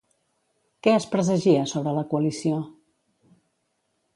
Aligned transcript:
Què 0.87 0.93
es 0.99 1.05
presagia 1.11 1.67
sobre 1.73 1.93
la 1.99 2.05
coalició? 2.15 2.59